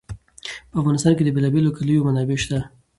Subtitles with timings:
[0.69, 2.59] په افغانستان کې د بېلابېلو کلیو منابع شته.